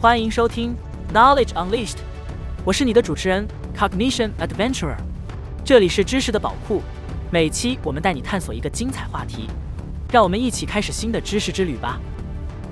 [0.00, 0.74] 欢迎收听
[1.12, 1.96] Knowledge Unleashed，
[2.64, 3.46] 我是你的主持人
[3.76, 4.96] Cognition Adventurer，
[5.64, 6.82] 这里是知识的宝库，
[7.30, 9.48] 每期我们带你探索一个精彩话题，
[10.12, 12.00] 让我们一起开始新的知识之旅吧。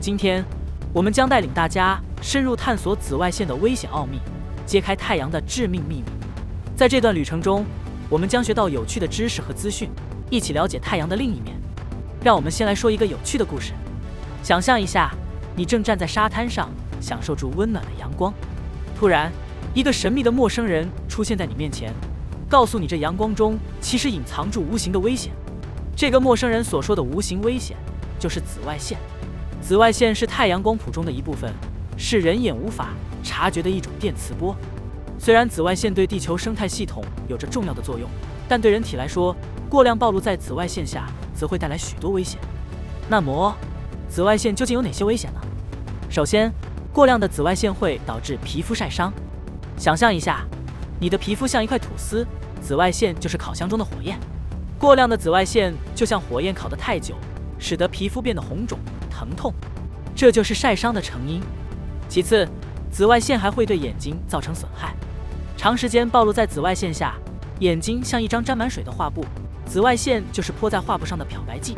[0.00, 0.44] 今天
[0.92, 4.20] 我们将带领大家深入探索紫外线的危险奥秘，
[4.64, 6.04] 揭开太阳的致命秘密。
[6.76, 7.64] 在这段旅程中，
[8.08, 9.90] 我们将学到有趣的知识和资讯，
[10.30, 11.56] 一起了解太阳的另一面。
[12.22, 13.72] 让我们先来说一个有趣的故事。
[14.42, 15.12] 想象一下，
[15.56, 16.70] 你正站在沙滩上，
[17.00, 18.32] 享受住温暖的阳光。
[18.96, 19.32] 突然，
[19.74, 21.92] 一个神秘的陌生人出现在你面前，
[22.48, 25.32] 告诉你这阳光中其实隐藏住无形的危险。
[25.96, 27.76] 这个陌生人所说的无形危险，
[28.20, 28.98] 就是紫外线。
[29.60, 31.52] 紫外线是太阳光谱中的一部分，
[31.96, 32.90] 是人眼无法
[33.24, 34.54] 察觉的一种电磁波。
[35.26, 38.08] 虽然紫外线对地球生态系统有着重要的作用，
[38.48, 39.34] 但对人体来说，
[39.68, 42.38] 过量暴露在紫外线下则会带来许多危险。
[43.08, 43.52] 那么，
[44.08, 45.40] 紫外线究竟有哪些危险呢？
[46.08, 46.52] 首先，
[46.92, 49.12] 过量的紫外线会导致皮肤晒伤。
[49.76, 50.46] 想象一下，
[51.00, 52.24] 你的皮肤像一块吐司，
[52.62, 54.16] 紫外线就是烤箱中的火焰。
[54.78, 57.16] 过量的紫外线就像火焰烤得太久，
[57.58, 58.78] 使得皮肤变得红肿、
[59.10, 59.52] 疼痛，
[60.14, 61.42] 这就是晒伤的成因。
[62.08, 62.48] 其次，
[62.92, 64.94] 紫外线还会对眼睛造成损害。
[65.56, 67.14] 长时间暴露在紫外线下，
[67.60, 69.24] 眼睛像一张沾满水的画布，
[69.64, 71.76] 紫外线就是泼在画布上的漂白剂。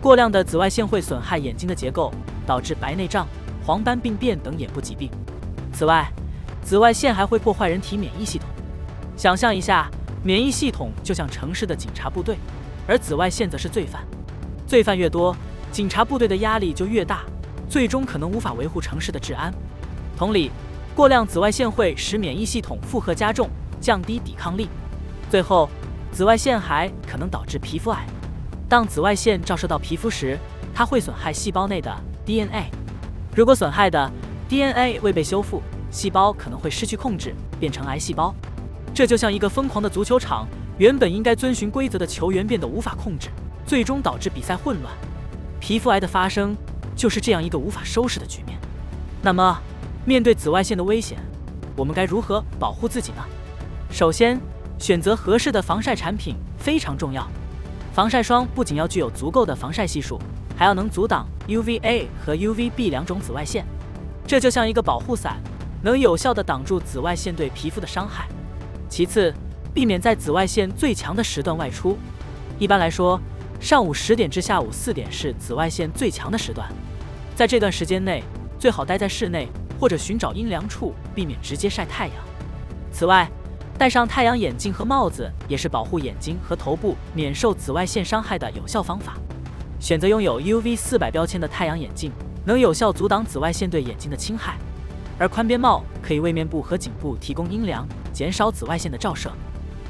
[0.00, 2.12] 过量的紫外线会损害眼睛的结构，
[2.44, 3.26] 导致白内障、
[3.64, 5.08] 黄斑病变等眼部疾病。
[5.72, 6.10] 此外，
[6.62, 8.48] 紫外线还会破坏人体免疫系统。
[9.16, 9.88] 想象一下，
[10.24, 12.36] 免疫系统就像城市的警察部队，
[12.88, 14.02] 而紫外线则是罪犯。
[14.66, 15.34] 罪犯越多，
[15.70, 17.20] 警察部队的压力就越大，
[17.68, 19.54] 最终可能无法维护城市的治安。
[20.16, 20.50] 同理。
[20.94, 23.48] 过量紫外线会使免疫系统负荷加重，
[23.80, 24.68] 降低抵抗力。
[25.30, 25.68] 最后，
[26.12, 28.06] 紫外线还可能导致皮肤癌。
[28.68, 30.38] 当紫外线照射到皮肤时，
[30.74, 31.90] 它会损害细胞内的
[32.26, 32.70] DNA。
[33.34, 34.10] 如果损害的
[34.48, 38.34] DNA 未被修复，细胞可能会失去控制，变成癌细胞。
[38.94, 43.28] 这就像一个疯狂的足球场，原本应该遵循规则的球员变得无法控制，
[43.64, 44.92] 最终导致比赛混乱。
[45.58, 46.54] 皮肤癌的发生
[46.94, 48.58] 就是这样一个无法收拾的局面。
[49.22, 49.58] 那么，
[50.04, 51.16] 面对紫外线的危险，
[51.76, 53.22] 我们该如何保护自己呢？
[53.90, 54.40] 首先，
[54.78, 57.24] 选择合适的防晒产品非常重要。
[57.94, 60.18] 防晒霜不仅要具有足够的防晒系数，
[60.56, 63.64] 还要能阻挡 UVA 和 UVB 两种紫外线。
[64.26, 65.36] 这就像一个保护伞，
[65.82, 68.26] 能有效地挡住紫外线对皮肤的伤害。
[68.88, 69.32] 其次，
[69.72, 71.96] 避免在紫外线最强的时段外出。
[72.58, 73.20] 一般来说，
[73.60, 76.68] 上午十点至下午四点是紫外线最强的时段，
[77.36, 78.24] 在这段时间内，
[78.58, 79.48] 最好待在室内。
[79.82, 82.16] 或者寻找阴凉处，避免直接晒太阳。
[82.92, 83.28] 此外，
[83.76, 89.14] 戴上太阳眼镜和帽子也是保护眼睛和头部免受紫外线伤害的有效方法。
[89.80, 92.12] 选择拥有 UV 四百标签的太阳眼镜，
[92.44, 94.56] 能有效阻挡紫外线对眼睛的侵害。
[95.18, 99.32] 而宽边帽可以为面部和颈部提供阴凉，减少紫外线的照射。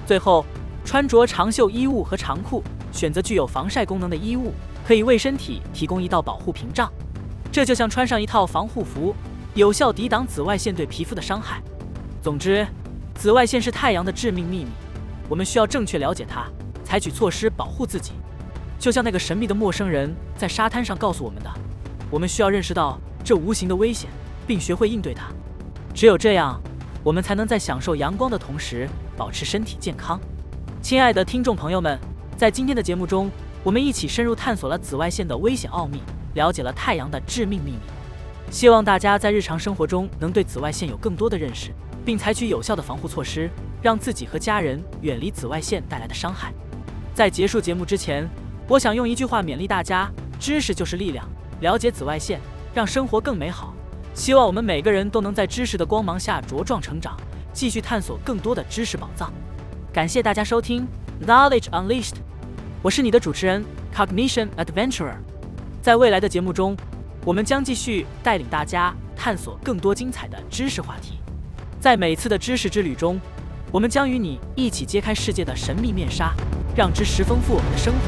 [0.06, 0.42] 最后，
[0.86, 4.54] 穿着长袖衣物和长裤，选择具有防晒功能的衣物，
[4.86, 6.90] 可以为身体提供一道保护屏障。
[7.52, 9.14] 这就像穿上一套防护服。
[9.54, 11.62] 有效抵挡紫外线对皮肤的伤害。
[12.22, 12.66] 总之，
[13.14, 14.70] 紫外线是太阳的致命秘密，
[15.28, 16.46] 我们需要正确了解它，
[16.82, 18.12] 采取措施保护自己。
[18.78, 21.50] 就像那个神秘的陌生人在沙滩上告诉我们的，
[22.10, 24.08] 我们需要认识到这无形的危险，
[24.46, 25.26] 并学会应对它。
[25.94, 26.58] 只有这样，
[27.04, 28.88] 我们才能在享受阳光的同时
[29.18, 30.18] 保持身体健康。
[30.80, 31.98] 亲爱的听众朋友们，
[32.38, 33.30] 在今天的节目中，
[33.62, 36.00] 我们一起深入探索了紫外线的危险奥秘，
[36.32, 37.78] 了解了太阳的致命秘密。
[38.50, 41.70] 希望大家在日常生活中能对紫外线有更多的认识，
[42.04, 43.48] 并采取有效的防护措施，
[43.80, 46.52] 让自己和家人远离紫外线带来的伤害。
[47.14, 48.28] 在结束节目之前，
[48.68, 51.26] 我想用一句话勉励大家：知识就是力量，
[51.60, 52.40] 了解紫外线，
[52.74, 53.74] 让生活更美好。
[54.14, 57.16] 希望我们每个人都能在知识的光芒下茁壮成长，
[57.54, 59.32] 继续探索更多的知识宝藏。
[59.92, 60.86] 感谢大家收听
[61.26, 62.16] Knowledge Unleashed，
[62.82, 63.64] 我是你的主持人
[63.94, 65.16] Cognition Adventurer。
[65.80, 66.76] 在未来的节目中。
[67.24, 71.20] 我们将继续带领大家探索更多精彩的知识话题，
[71.80, 73.20] 在每次的知识之旅中，
[73.70, 76.34] 我们将与你一起揭开世界的神秘面纱，
[76.76, 78.00] 让知识丰富我们的生活。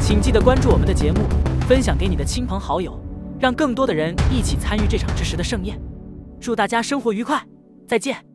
[0.00, 1.20] 请记得关注我们的节目，
[1.68, 2.98] 分享给你的亲朋好友，
[3.38, 5.78] 让更多的人一起参与这场知识的盛宴。
[6.40, 7.44] 祝大家生活愉快，
[7.86, 8.29] 再见。